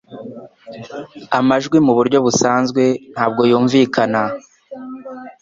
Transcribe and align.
amajwi 1.39 1.77
mu 1.85 1.93
buryo 1.97 2.17
busanzwe 2.25 2.83
ntabwo 3.13 3.41
yumvikana 3.49 4.21